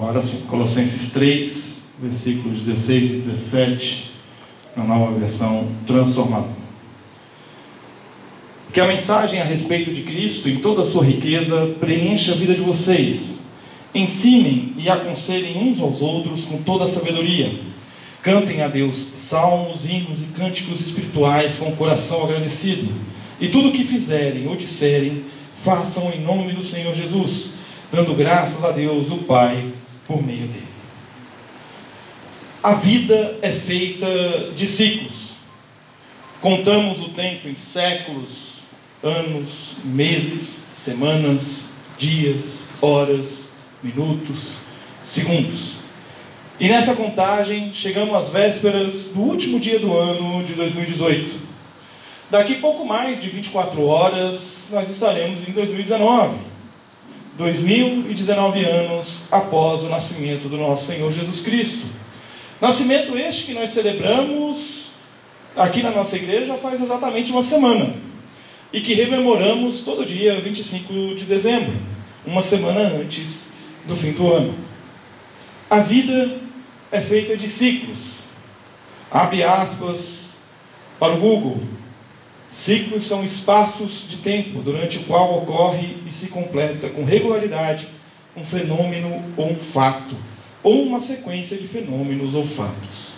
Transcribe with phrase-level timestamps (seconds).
[0.00, 4.10] Agora Colossenses 3, versículos 16 e 17,
[4.76, 6.52] na nova versão transformadora.
[8.72, 12.54] Que a mensagem a respeito de Cristo, em toda a sua riqueza, preencha a vida
[12.54, 13.40] de vocês.
[13.92, 17.58] Ensinem e aconselhem uns aos outros com toda a sabedoria.
[18.22, 22.88] Cantem a Deus salmos, hinos e cânticos espirituais com o coração agradecido.
[23.40, 25.24] E tudo o que fizerem ou disserem,
[25.64, 27.50] façam em nome do Senhor Jesus,
[27.92, 29.64] dando graças a Deus, o Pai,
[30.08, 30.66] por meio dele.
[32.62, 34.06] A vida é feita
[34.56, 35.34] de ciclos.
[36.40, 38.54] Contamos o tempo em séculos,
[39.02, 40.42] anos, meses,
[40.74, 44.54] semanas, dias, horas, minutos,
[45.04, 45.76] segundos.
[46.58, 51.36] E nessa contagem chegamos às vésperas do último dia do ano de 2018.
[52.30, 56.47] Daqui pouco mais de 24 horas nós estaremos em 2019.
[57.38, 61.86] 2019 anos após o nascimento do nosso Senhor Jesus Cristo.
[62.60, 64.90] Nascimento este que nós celebramos
[65.56, 67.94] aqui na nossa igreja faz exatamente uma semana
[68.72, 71.72] e que rememoramos todo dia 25 de dezembro,
[72.26, 73.50] uma semana antes
[73.86, 74.52] do fim do ano.
[75.70, 76.38] A vida
[76.90, 78.18] é feita de ciclos.
[79.12, 80.34] Abre aspas
[80.98, 81.62] para o Google.
[82.58, 87.86] Ciclos são espaços de tempo durante o qual ocorre e se completa com regularidade
[88.36, 90.16] um fenômeno ou um fato,
[90.60, 93.12] ou uma sequência de fenômenos ou fatos.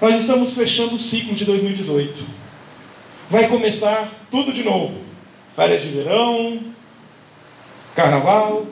[0.00, 2.24] Nós estamos fechando o ciclo de 2018.
[3.28, 4.98] Vai começar tudo de novo.
[5.54, 6.58] Férias de verão,
[7.94, 8.66] carnaval,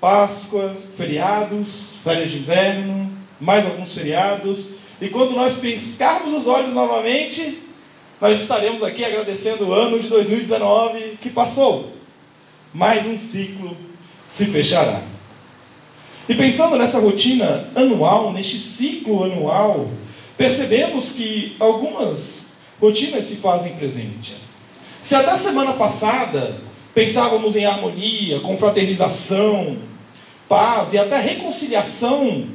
[0.00, 4.70] Páscoa, feriados, férias de inverno, mais alguns feriados.
[5.00, 7.69] E quando nós piscarmos os olhos novamente,
[8.20, 11.90] nós estaremos aqui agradecendo o ano de 2019 que passou.
[12.72, 13.74] Mais um ciclo
[14.28, 15.00] se fechará.
[16.28, 19.88] E pensando nessa rotina anual, neste ciclo anual,
[20.36, 24.50] percebemos que algumas rotinas se fazem presentes.
[25.02, 26.60] Se até semana passada
[26.94, 29.78] pensávamos em harmonia, confraternização,
[30.46, 32.46] paz e até reconciliação,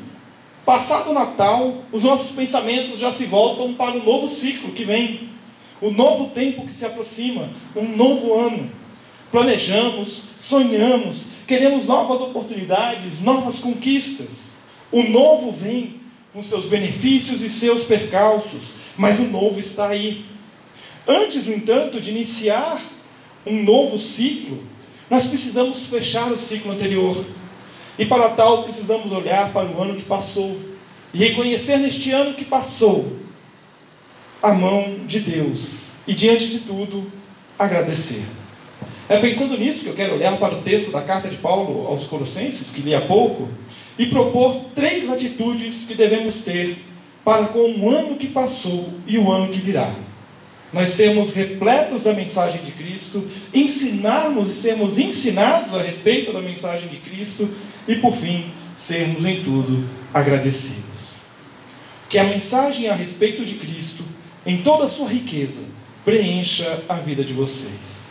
[0.64, 5.35] passado o Natal, os nossos pensamentos já se voltam para o novo ciclo que vem
[5.82, 8.70] o novo tempo que se aproxima, um novo ano.
[9.32, 14.56] Planejamos, sonhamos, queremos novas oportunidades, novas conquistas.
[14.92, 15.96] O novo vem
[16.34, 20.26] com seus benefícios e seus percalços, mas o novo está aí.
[21.08, 22.82] Antes, no entanto, de iniciar
[23.46, 24.64] um novo ciclo,
[25.10, 27.24] nós precisamos fechar o ciclo anterior.
[27.98, 30.58] E para tal, precisamos olhar para o ano que passou
[31.14, 33.25] e reconhecer neste ano que passou
[34.46, 37.12] a mão de Deus e, diante de tudo,
[37.58, 38.22] agradecer.
[39.10, 42.06] É pensando nisso que eu quero olhar para o texto da carta de Paulo aos
[42.06, 43.50] Colossenses, que li há pouco,
[43.98, 46.78] e propor três atitudes que devemos ter
[47.24, 49.96] para com o ano que passou e o ano que virá.
[50.72, 56.88] Nós sermos repletos da mensagem de Cristo, ensinarmos e sermos ensinados a respeito da mensagem
[56.88, 57.50] de Cristo
[57.88, 61.16] e, por fim, sermos em tudo agradecidos.
[62.08, 64.15] Que a mensagem a respeito de Cristo
[64.46, 65.62] em toda a sua riqueza,
[66.04, 68.06] preencha a vida de vocês.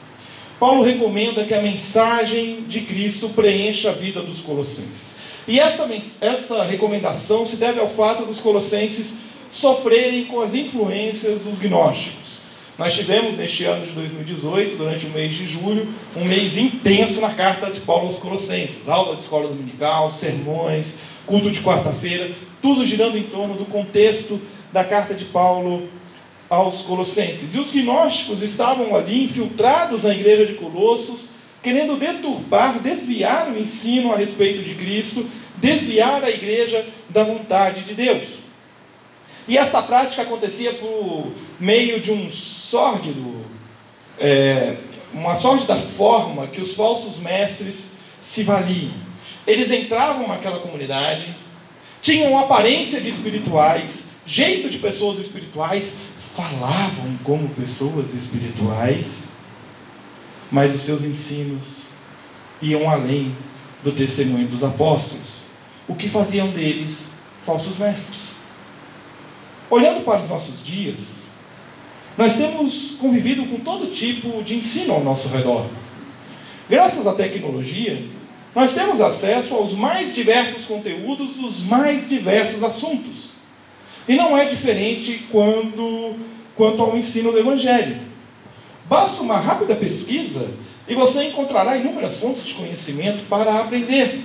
[0.58, 5.16] Paulo recomenda que a mensagem de Cristo preencha a vida dos colossenses.
[5.46, 5.88] E essa,
[6.20, 9.16] esta recomendação se deve ao fato dos colossenses
[9.50, 12.24] sofrerem com as influências dos gnósticos.
[12.76, 17.30] Nós tivemos neste ano de 2018, durante o mês de julho, um mês intenso na
[17.30, 18.88] carta de Paulo aos Colossenses.
[18.88, 24.40] Aula de escola dominical, sermões, culto de quarta-feira, tudo girando em torno do contexto
[24.72, 25.86] da carta de Paulo
[26.48, 27.54] aos Colossenses.
[27.54, 31.28] E os gnósticos estavam ali infiltrados na igreja de Colossos,
[31.62, 35.26] querendo deturpar, desviar o ensino a respeito de Cristo,
[35.56, 38.44] desviar a igreja da vontade de Deus.
[39.46, 43.42] E esta prática acontecia por meio de um sórdido,
[44.18, 44.76] é,
[45.12, 47.90] uma sórdida forma que os falsos mestres
[48.22, 48.92] se valiam.
[49.46, 51.34] Eles entravam naquela comunidade,
[52.00, 55.94] tinham aparência de espirituais, jeito de pessoas espirituais,
[56.34, 59.34] falavam como pessoas espirituais,
[60.50, 61.84] mas os seus ensinos
[62.60, 63.34] iam além
[63.84, 65.44] do testemunho dos apóstolos.
[65.86, 68.34] O que faziam deles falsos mestres.
[69.70, 71.22] Olhando para os nossos dias,
[72.16, 75.66] nós temos convivido com todo tipo de ensino ao nosso redor.
[76.68, 78.06] Graças à tecnologia,
[78.54, 83.33] nós temos acesso aos mais diversos conteúdos dos mais diversos assuntos.
[84.06, 86.14] E não é diferente quando,
[86.54, 88.00] quanto ao ensino do Evangelho.
[88.86, 90.48] Basta uma rápida pesquisa
[90.86, 94.22] e você encontrará inúmeras fontes de conhecimento para aprender.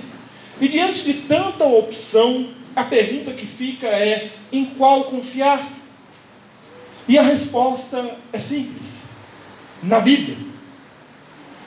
[0.60, 5.66] E diante de tanta opção, a pergunta que fica é: em qual confiar?
[7.08, 9.10] E a resposta é simples:
[9.82, 10.36] na Bíblia.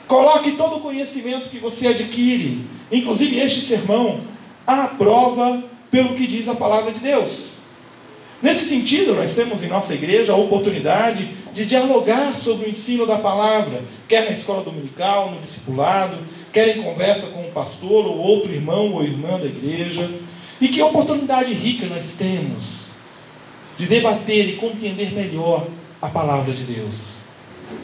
[0.06, 4.20] Coloque todo o conhecimento que você adquire, inclusive este sermão,
[4.66, 7.53] à prova pelo que diz a palavra de Deus.
[8.42, 13.16] Nesse sentido, nós temos em nossa igreja a oportunidade de dialogar sobre o ensino da
[13.16, 16.18] palavra, quer na escola dominical, no discipulado,
[16.52, 20.10] quer em conversa com o pastor ou outro irmão ou irmã da igreja.
[20.60, 22.84] E que oportunidade rica nós temos
[23.76, 25.66] de debater e compreender melhor
[26.00, 27.18] a palavra de Deus.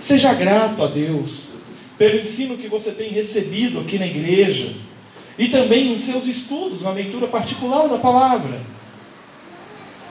[0.01, 1.49] Seja grato a Deus
[1.99, 4.73] pelo ensino que você tem recebido aqui na igreja
[5.39, 8.61] e também em seus estudos, na leitura particular da palavra.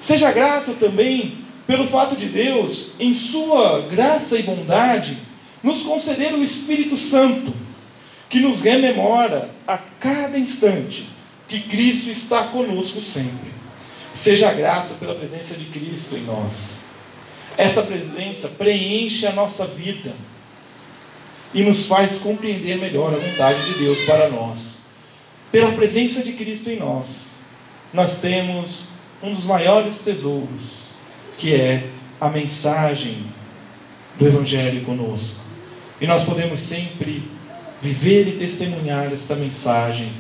[0.10, 5.16] Seja grato também pelo fato de Deus, em sua graça e bondade,
[5.62, 7.54] nos conceder o Espírito Santo,
[8.28, 11.08] que nos rememora a cada instante
[11.48, 13.52] que Cristo está conosco sempre.
[14.12, 16.80] Seja grato pela presença de Cristo em nós.
[17.56, 20.16] Essa presença preenche a nossa vida
[21.54, 24.86] e nos faz compreender melhor a vontade de Deus para nós.
[25.52, 27.28] Pela presença de Cristo em nós,
[27.94, 28.90] nós temos
[29.22, 30.90] um dos maiores tesouros,
[31.38, 31.88] que é
[32.20, 33.24] a mensagem
[34.18, 35.40] do Evangelho conosco.
[36.00, 37.24] E nós podemos sempre
[37.82, 40.12] viver e testemunhar esta mensagem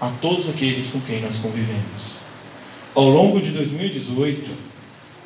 [0.00, 2.18] a todos aqueles com quem nós convivemos.
[2.94, 4.50] Ao longo de 2018,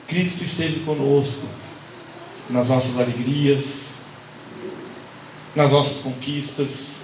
[0.06, 1.46] Cristo esteve conosco
[2.48, 3.98] nas nossas alegrias,
[5.54, 7.02] nas nossas conquistas,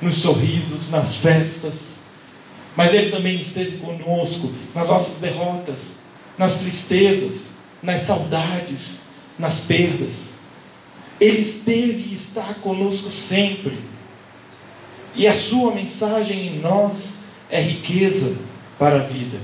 [0.00, 1.99] nos sorrisos, nas festas,
[2.76, 5.96] mas Ele também esteve conosco nas nossas derrotas,
[6.38, 7.52] nas tristezas,
[7.82, 9.02] nas saudades,
[9.38, 10.38] nas perdas.
[11.20, 13.78] Ele esteve e está conosco sempre.
[15.14, 17.18] E a Sua mensagem em nós
[17.50, 18.36] é riqueza
[18.78, 19.38] para a vida.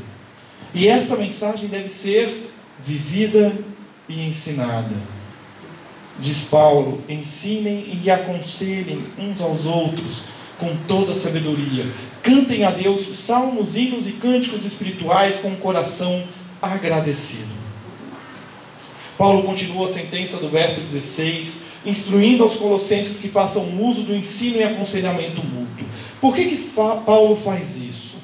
[0.72, 2.50] E esta mensagem deve ser
[2.82, 3.52] vivida
[4.08, 4.94] e ensinada.
[6.18, 10.22] Diz Paulo: ensinem e aconselhem uns aos outros
[10.58, 11.86] com toda sabedoria.
[12.22, 16.24] Cantem a Deus salmos, hinos e cânticos espirituais com o coração
[16.60, 17.54] agradecido.
[19.16, 24.58] Paulo continua a sentença do verso 16, instruindo aos colossenses que façam uso do ensino
[24.58, 25.86] e aconselhamento mútuo.
[26.20, 28.16] Por que, que Paulo faz isso?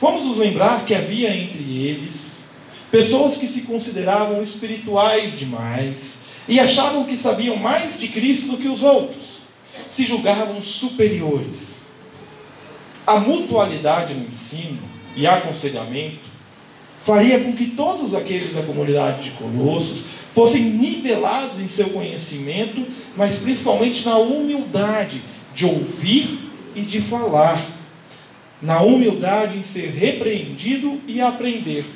[0.00, 2.44] Vamos nos lembrar que havia entre eles
[2.90, 8.68] pessoas que se consideravam espirituais demais, e achavam que sabiam mais de Cristo do que
[8.68, 9.35] os outros,
[9.96, 11.86] se julgavam superiores.
[13.06, 14.82] A mutualidade no ensino
[15.16, 16.18] e aconselhamento
[17.02, 20.04] faria com que todos aqueles da comunidade de Colossos
[20.34, 25.22] fossem nivelados em seu conhecimento, mas principalmente na humildade
[25.54, 26.40] de ouvir
[26.74, 27.66] e de falar,
[28.60, 31.86] na humildade em ser repreendido e aprender.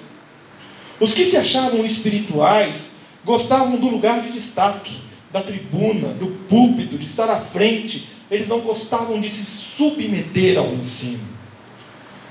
[0.99, 2.93] Os que se achavam espirituais
[3.27, 8.09] gostavam do lugar de destaque, da tribuna, do púlpito, de estar à frente.
[8.31, 11.21] Eles não gostavam de se submeter ao ensino.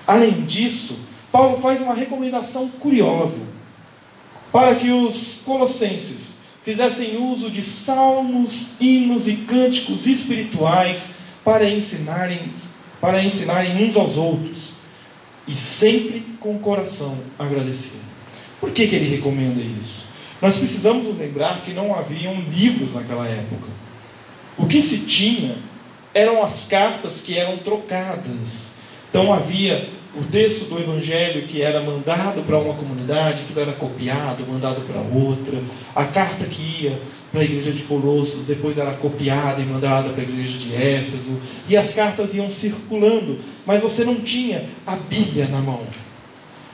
[0.06, 0.98] Além disso,
[1.32, 3.40] Paulo faz uma recomendação curiosa
[4.52, 11.12] para que os colossenses fizessem uso de salmos, hinos e cânticos espirituais
[11.44, 12.52] para ensinarem,
[13.00, 14.74] para ensinarem uns aos outros
[15.48, 18.04] e sempre com o coração agradecido.
[18.60, 20.09] Por que, que ele recomenda isso?
[20.42, 23.68] Nós precisamos nos lembrar que não haviam livros naquela época.
[24.58, 25.56] O que se tinha
[26.14, 28.74] eram as cartas que eram trocadas.
[29.10, 34.46] Então havia o texto do Evangelho que era mandado para uma comunidade, que era copiado,
[34.48, 35.62] mandado para outra.
[35.96, 37.00] A carta que ia
[37.32, 41.40] para a igreja de Colossos, depois era copiada e mandada para a igreja de Éfeso.
[41.68, 45.84] E as cartas iam circulando, mas você não tinha a Bíblia na mão.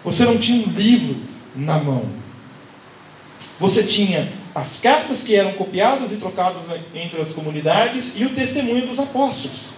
[0.03, 1.17] Você não tinha um livro
[1.55, 2.05] na mão.
[3.59, 8.87] Você tinha as cartas que eram copiadas e trocadas entre as comunidades e o testemunho
[8.87, 9.75] dos apóstolos.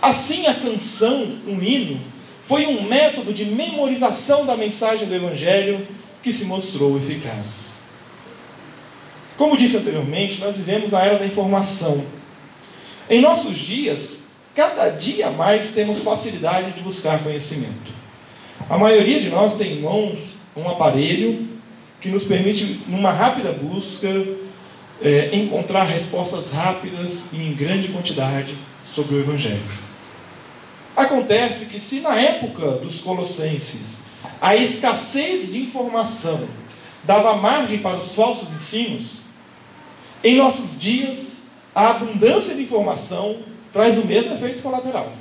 [0.00, 2.00] Assim, a canção, um hino,
[2.44, 5.86] foi um método de memorização da mensagem do Evangelho
[6.22, 7.72] que se mostrou eficaz.
[9.36, 12.04] Como disse anteriormente, nós vivemos a era da informação.
[13.08, 14.20] Em nossos dias,
[14.54, 17.92] cada dia mais temos facilidade de buscar conhecimento.
[18.68, 21.48] A maioria de nós tem em mãos um aparelho
[22.02, 24.08] que nos permite, numa rápida busca,
[25.00, 29.62] é, encontrar respostas rápidas e em grande quantidade sobre o Evangelho.
[30.96, 34.02] Acontece que, se na época dos Colossenses
[34.40, 36.46] a escassez de informação
[37.04, 39.22] dava margem para os falsos ensinos,
[40.22, 41.42] em nossos dias
[41.74, 43.38] a abundância de informação
[43.72, 45.12] traz o mesmo efeito colateral.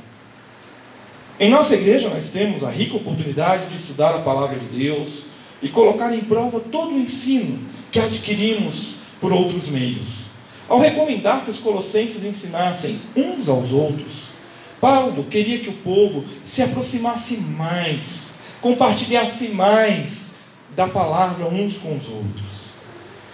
[1.39, 5.30] Em nossa igreja, nós temos a rica oportunidade de estudar a palavra de Deus
[5.61, 7.59] e colocar em prova todo o ensino
[7.91, 10.21] que adquirimos por outros meios.
[10.67, 14.31] Ao recomendar que os colossenses ensinassem uns aos outros,
[14.79, 18.21] Paulo queria que o povo se aproximasse mais,
[18.61, 20.31] compartilhasse mais
[20.75, 22.71] da palavra uns com os outros.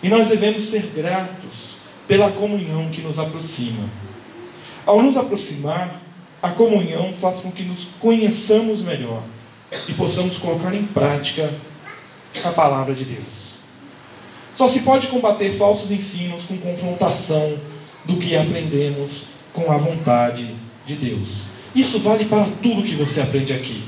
[0.03, 3.83] E nós devemos ser gratos pela comunhão que nos aproxima.
[4.85, 6.01] Ao nos aproximar,
[6.41, 9.21] a comunhão faz com que nos conheçamos melhor
[9.87, 11.53] e possamos colocar em prática
[12.45, 13.57] a palavra de Deus.
[14.55, 17.57] Só se pode combater falsos ensinos com confrontação
[18.05, 21.41] do que aprendemos com a vontade de Deus.
[21.75, 23.83] Isso vale para tudo que você aprende aqui.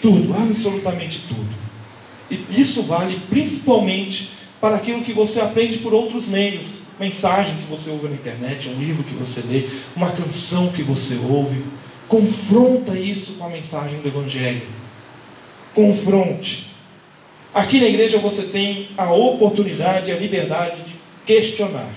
[0.00, 1.60] Tudo, absolutamente tudo.
[2.30, 4.30] E isso vale principalmente
[4.60, 8.78] para aquilo que você aprende por outros meios mensagem que você ouve na internet, um
[8.78, 9.66] livro que você lê,
[9.96, 11.64] uma canção que você ouve.
[12.06, 14.66] Confronta isso com a mensagem do Evangelho.
[15.74, 16.69] Confronte.
[17.52, 20.94] Aqui na igreja você tem a oportunidade, a liberdade de
[21.26, 21.90] questionar.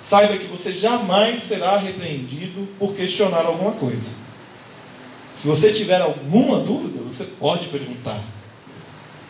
[0.00, 4.10] Saiba que você jamais será repreendido por questionar alguma coisa.
[5.36, 8.20] Se você tiver alguma dúvida, você pode perguntar.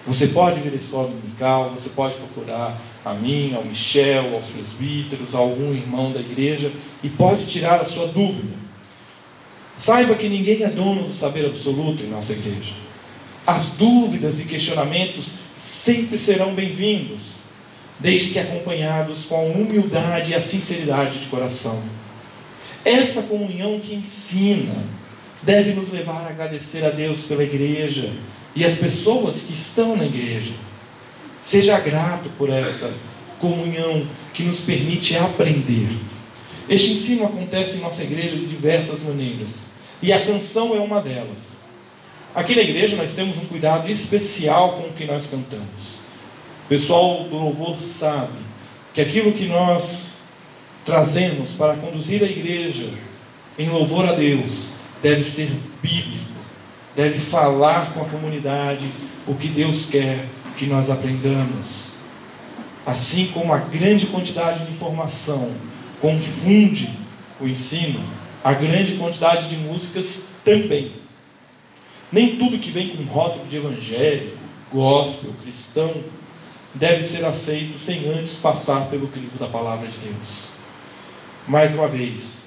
[0.06, 5.34] Você pode vir à escola dominical, você pode procurar a mim, ao Michel, aos presbíteros,
[5.34, 6.70] a algum irmão da igreja
[7.02, 8.54] e pode tirar a sua dúvida.
[9.76, 12.83] Saiba que ninguém é dono do saber absoluto em nossa igreja.
[13.46, 17.34] As dúvidas e questionamentos sempre serão bem-vindos,
[18.00, 21.82] desde que acompanhados com a humildade e a sinceridade de coração.
[22.82, 24.74] Esta comunhão que ensina
[25.42, 28.10] deve nos levar a agradecer a Deus pela igreja
[28.56, 30.54] e as pessoas que estão na igreja.
[31.42, 32.90] Seja grato por esta
[33.38, 35.98] comunhão que nos permite aprender.
[36.66, 39.66] Este ensino acontece em nossa igreja de diversas maneiras,
[40.00, 41.53] e a canção é uma delas.
[42.34, 45.98] Aqui na igreja nós temos um cuidado especial com o que nós cantamos.
[46.64, 48.32] O pessoal do louvor sabe
[48.92, 50.22] que aquilo que nós
[50.84, 52.88] trazemos para conduzir a igreja
[53.58, 54.66] em louvor a Deus
[55.02, 55.50] deve ser
[55.80, 56.34] bíblico
[56.94, 58.86] deve falar com a comunidade
[59.26, 60.24] o que Deus quer
[60.56, 61.94] que nós aprendamos.
[62.86, 65.50] Assim como a grande quantidade de informação
[66.00, 66.90] confunde
[67.40, 68.00] o ensino,
[68.42, 70.92] a grande quantidade de músicas também.
[72.14, 74.38] Nem tudo que vem com rótulo de evangelho,
[74.72, 75.92] gospel, cristão,
[76.72, 80.50] deve ser aceito sem antes passar pelo crivo da palavra de Deus.
[81.48, 82.44] Mais uma vez,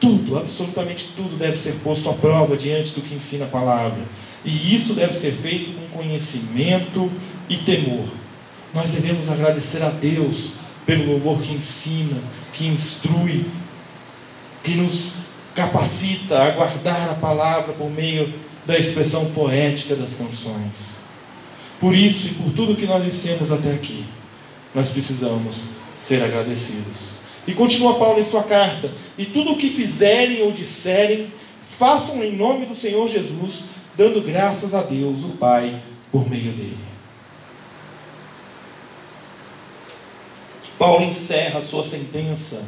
[0.00, 4.00] tudo, absolutamente tudo deve ser posto à prova diante do que ensina a palavra.
[4.44, 7.10] E isso deve ser feito com conhecimento
[7.48, 8.06] e temor.
[8.72, 10.52] Nós devemos agradecer a Deus
[10.86, 13.44] pelo louvor que ensina, que instrui,
[14.62, 15.14] que nos
[15.52, 18.32] capacita a guardar a palavra por meio
[18.70, 21.00] da expressão poética das canções.
[21.80, 24.04] Por isso e por tudo que nós dissemos até aqui,
[24.72, 25.64] nós precisamos
[25.98, 27.18] ser agradecidos.
[27.48, 31.32] E continua Paulo em sua carta: E tudo o que fizerem ou disserem,
[31.78, 33.64] façam em nome do Senhor Jesus,
[33.96, 36.78] dando graças a Deus, o Pai, por meio dele.
[40.78, 42.64] Paulo encerra sua sentença,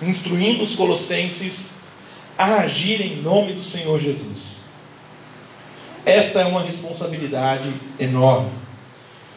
[0.00, 1.72] instruindo os colossenses
[2.36, 4.57] a agir em nome do Senhor Jesus.
[6.08, 8.48] Esta é uma responsabilidade enorme.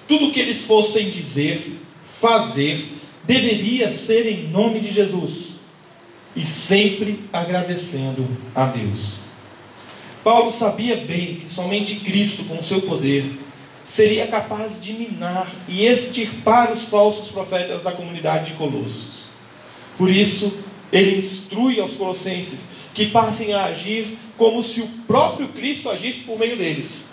[0.08, 5.56] Tudo o que eles fossem dizer, fazer, deveria ser em nome de Jesus
[6.34, 8.26] e sempre agradecendo
[8.56, 9.20] a Deus.
[10.24, 13.26] Paulo sabia bem que somente Cristo, com seu poder,
[13.86, 19.26] seria capaz de minar e extirpar os falsos profetas da comunidade de Colossos.
[19.98, 20.58] Por isso,
[20.90, 26.38] ele instrui aos colossenses que passem a agir como se o próprio Cristo agisse por
[26.38, 27.10] meio deles.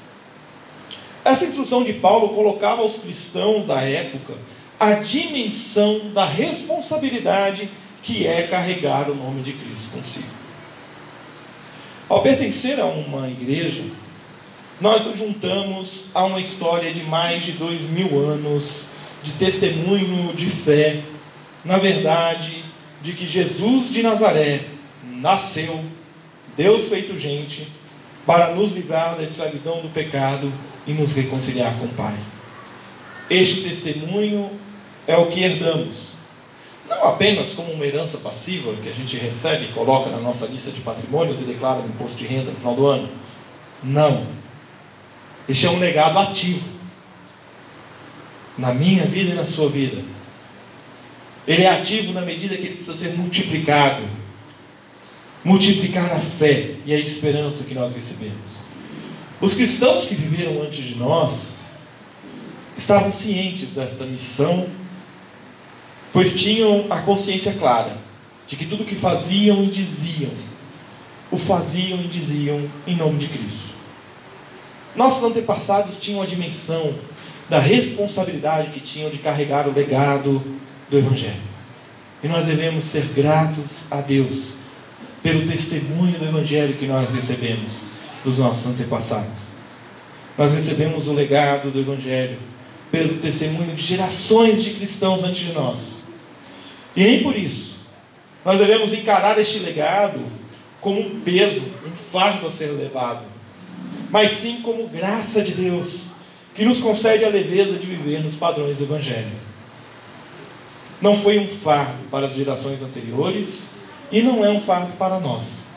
[1.25, 4.35] Essa instrução de Paulo colocava os cristãos da época
[4.79, 7.69] a dimensão da responsabilidade
[8.03, 10.27] que é carregar o nome de Cristo consigo.
[12.09, 13.83] Ao pertencer a uma igreja,
[14.81, 18.87] nós nos juntamos a uma história de mais de dois mil anos
[19.23, 21.01] de testemunho de fé,
[21.65, 22.65] na verdade,
[23.03, 24.61] de que Jesus de Nazaré
[25.21, 25.85] nasceu,
[26.57, 27.69] Deus feito gente,
[28.27, 30.53] para nos livrar da escravidão do pecado
[30.87, 32.17] e nos reconciliar com o Pai.
[33.29, 34.51] Este testemunho
[35.07, 36.11] é o que herdamos,
[36.89, 40.71] não apenas como uma herança passiva que a gente recebe e coloca na nossa lista
[40.71, 43.09] de patrimônios e declara no imposto de renda no final do ano.
[43.83, 44.27] Não.
[45.49, 46.67] Este é um legado ativo
[48.57, 50.03] na minha vida e na sua vida.
[51.47, 54.03] Ele é ativo na medida que ele precisa ser multiplicado
[55.45, 58.59] multiplicar a fé e a esperança que nós recebemos.
[59.41, 61.59] Os cristãos que viveram antes de nós
[62.77, 64.67] estavam cientes desta missão,
[66.13, 67.97] pois tinham a consciência clara
[68.47, 70.33] de que tudo que faziam e diziam,
[71.31, 73.75] o faziam e diziam em nome de Cristo.
[74.97, 76.95] Nossos antepassados tinham a dimensão
[77.49, 80.43] da responsabilidade que tinham de carregar o legado
[80.91, 81.49] do Evangelho.
[82.23, 84.58] E nós devemos ser gratos a Deus
[85.23, 87.81] pelo testemunho do Evangelho que nós recebemos
[88.25, 89.49] dos nossos antepassados.
[90.37, 92.39] Nós recebemos o legado do Evangelho
[92.91, 96.03] pelo testemunho de gerações de cristãos antes de nós.
[96.95, 97.79] E nem por isso
[98.45, 100.21] nós devemos encarar este legado
[100.81, 103.25] como um peso, um fardo a ser levado,
[104.11, 106.13] mas sim como graça de Deus,
[106.55, 109.33] que nos concede a leveza de viver nos padrões Evangelho.
[111.03, 113.78] Não foi um fardo para as gerações anteriores,
[114.11, 115.69] e não é um fardo para nós.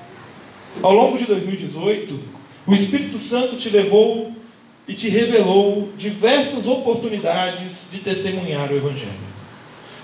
[0.81, 2.19] Ao longo de 2018,
[2.65, 4.33] o Espírito Santo te levou
[4.87, 9.31] e te revelou diversas oportunidades de testemunhar o Evangelho.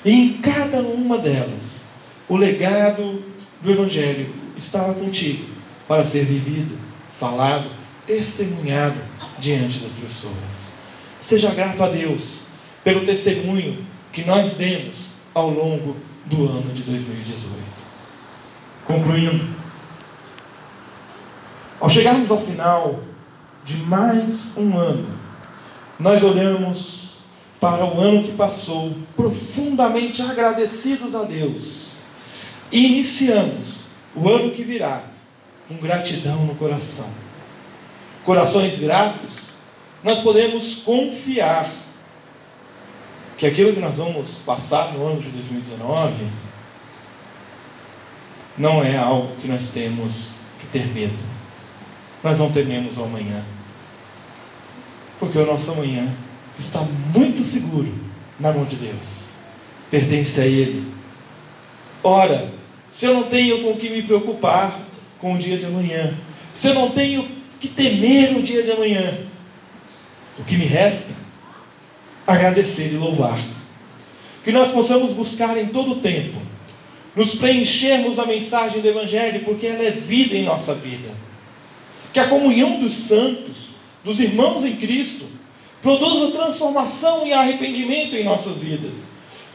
[0.04, 1.82] E em cada uma delas,
[2.28, 3.24] o legado
[3.62, 5.46] do Evangelho estava contigo
[5.88, 6.78] para ser vivido,
[7.20, 7.70] falado,
[8.06, 8.98] testemunhado
[9.40, 10.74] diante das pessoas.
[11.22, 12.44] Seja grato a Deus
[12.84, 17.77] pelo testemunho que nós demos ao longo do ano de 2018.
[18.88, 19.46] Concluindo,
[21.78, 23.02] ao chegarmos ao final
[23.66, 25.10] de mais um ano,
[26.00, 27.18] nós olhamos
[27.60, 31.88] para o ano que passou profundamente agradecidos a Deus
[32.72, 33.82] e iniciamos
[34.16, 35.04] o ano que virá
[35.68, 37.10] com gratidão no coração.
[38.24, 39.48] Corações gratos,
[40.02, 41.70] nós podemos confiar
[43.38, 46.47] que aquilo que nós vamos passar no ano de 2019
[48.58, 51.18] não é algo que nós temos que ter medo.
[52.24, 53.44] Nós não tememos o amanhã.
[55.20, 56.12] Porque o nosso amanhã
[56.60, 56.82] está
[57.14, 57.94] muito seguro
[58.40, 59.30] na mão de Deus.
[59.92, 60.92] Pertence a Ele.
[62.04, 62.50] Ora,
[62.92, 64.80] se eu não tenho com que me preocupar
[65.20, 66.14] com o dia de amanhã,
[66.54, 67.28] se eu não tenho
[67.60, 69.20] que temer o dia de amanhã,
[70.38, 71.14] o que me resta?
[72.26, 73.40] Agradecer e louvar.
[74.44, 76.47] Que nós possamos buscar em todo o tempo
[77.18, 81.10] nos preenchermos a mensagem do Evangelho, porque ela é vida em nossa vida.
[82.14, 83.70] Que a comunhão dos santos,
[84.04, 85.26] dos irmãos em Cristo,
[85.82, 88.94] produza transformação e arrependimento em nossas vidas.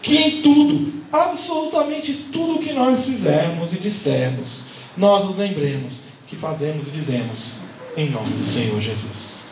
[0.03, 4.63] Que em tudo, absolutamente tudo que nós fizermos e dissermos,
[4.97, 5.93] nós nos lembremos
[6.27, 7.53] que fazemos e dizemos
[7.97, 9.43] em nome do Senhor Jesus.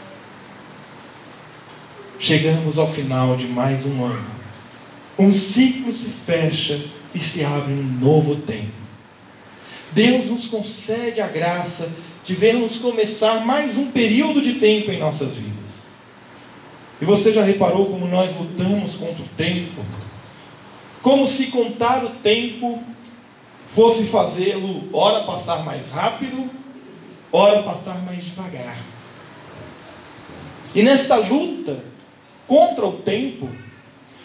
[2.18, 4.40] Chegamos ao final de mais um ano.
[5.16, 6.80] Um ciclo se fecha
[7.14, 8.72] e se abre um novo tempo.
[9.92, 11.92] Deus nos concede a graça
[12.24, 15.90] de vermos começar mais um período de tempo em nossas vidas.
[17.00, 19.82] E você já reparou como nós lutamos contra o tempo?
[21.02, 22.82] Como se contar o tempo
[23.74, 26.50] fosse fazê-lo, ora passar mais rápido,
[27.32, 28.76] ora passar mais devagar.
[30.74, 31.82] E nesta luta
[32.46, 33.48] contra o tempo,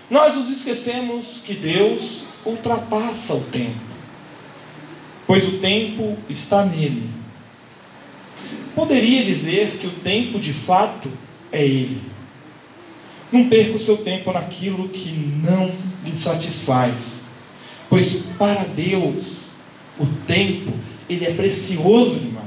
[0.10, 3.80] nós nos esquecemos que Deus ultrapassa o tempo,
[5.26, 7.10] pois o tempo está nele.
[8.76, 11.10] Poderia dizer que o tempo de fato
[11.52, 12.02] é ele.
[13.32, 15.12] Não perca o seu tempo naquilo que
[15.44, 15.72] não
[16.04, 17.24] lhe satisfaz,
[17.90, 19.50] pois para Deus
[20.00, 20.74] o tempo
[21.10, 22.46] ele é precioso demais.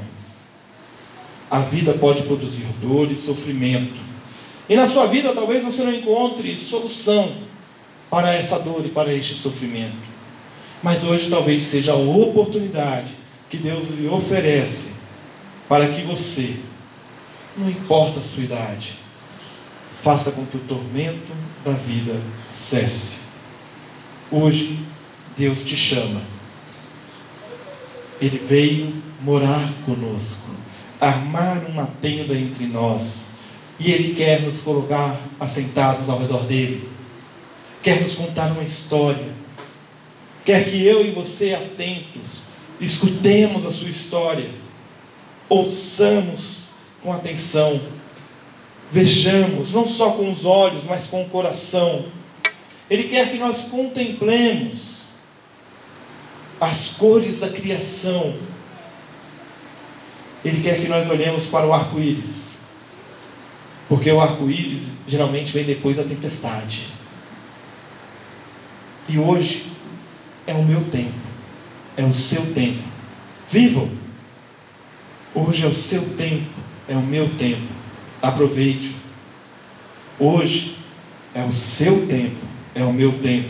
[1.51, 3.99] A vida pode produzir dor e sofrimento.
[4.69, 7.48] E na sua vida talvez você não encontre solução
[8.11, 9.97] para essa dor e para este sofrimento.
[10.83, 13.15] Mas hoje talvez seja a oportunidade
[13.51, 14.93] que Deus lhe oferece
[15.69, 16.57] para que você,
[17.57, 18.95] não importa a sua idade,
[20.03, 21.33] faça com que o tormento
[21.65, 22.19] da vida
[22.49, 23.19] cesse.
[24.31, 24.79] Hoje,
[25.37, 26.21] Deus te chama.
[28.21, 30.51] Ele veio morar conosco,
[31.01, 33.29] armar uma tenda entre nós,
[33.79, 36.89] e Ele quer nos colocar assentados ao redor dele
[37.83, 39.33] quer nos contar uma história,
[40.45, 42.43] quer que eu e você, atentos,
[42.81, 44.51] escutemos a sua história,
[45.49, 46.69] ouçamos
[47.03, 47.81] com atenção.
[48.91, 52.07] Vejamos, não só com os olhos, mas com o coração.
[52.89, 55.03] Ele quer que nós contemplemos
[56.61, 58.35] as cores da criação.
[60.45, 62.57] Ele quer que nós olhemos para o arco-íris.
[63.89, 66.98] Porque o arco-íris geralmente vem depois da tempestade.
[69.09, 69.65] E hoje
[70.47, 71.15] é o meu tempo,
[71.97, 72.83] é o seu tempo.
[73.51, 73.89] Vivam!
[75.35, 76.51] Hoje é o seu tempo,
[76.87, 77.63] é o meu tempo.
[78.21, 78.95] Aproveite.
[80.19, 80.77] Hoje
[81.35, 82.37] é o seu tempo,
[82.75, 83.49] é o meu tempo.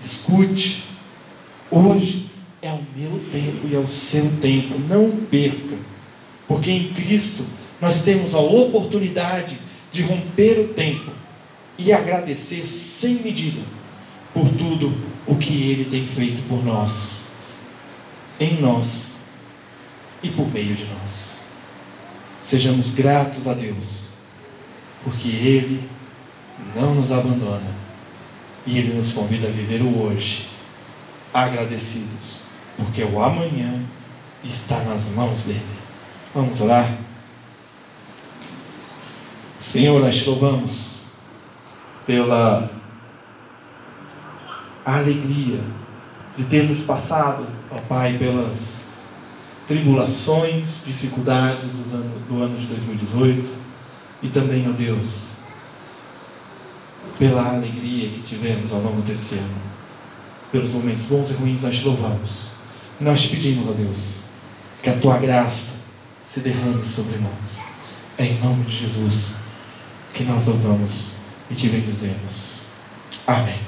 [0.00, 0.82] Escute.
[1.70, 2.28] Hoje
[2.60, 4.80] é o meu tempo e é o seu tempo.
[4.88, 5.76] Não perca,
[6.48, 7.44] porque em Cristo
[7.80, 9.56] nós temos a oportunidade
[9.92, 11.12] de romper o tempo
[11.78, 13.77] e agradecer sem medida
[14.32, 17.28] por tudo o que Ele tem feito por nós,
[18.40, 19.16] em nós
[20.22, 21.42] e por meio de nós.
[22.42, 24.10] Sejamos gratos a Deus,
[25.04, 25.88] porque Ele
[26.74, 27.70] não nos abandona
[28.66, 30.48] e Ele nos convida a viver o hoje
[31.32, 32.42] agradecidos,
[32.76, 33.82] porque o amanhã
[34.44, 35.60] está nas mãos dele.
[36.34, 36.96] Vamos orar?
[39.58, 41.02] Senhor, nós te louvamos
[42.06, 42.70] pela
[44.96, 45.60] alegria
[46.36, 49.02] de termos passado, ó Pai, pelas
[49.66, 53.52] tribulações, dificuldades do ano, do ano de 2018
[54.22, 55.32] e também, ó Deus,
[57.18, 59.56] pela alegria que tivemos ao longo desse ano,
[60.50, 62.48] pelos momentos bons e ruins, nós te louvamos.
[63.00, 64.20] Nós te pedimos, ó Deus,
[64.82, 65.74] que a tua graça
[66.28, 67.58] se derrame sobre nós.
[68.16, 69.34] É em nome de Jesus
[70.14, 71.12] que nós louvamos
[71.50, 72.62] e te bendizemos.
[73.26, 73.67] Amém.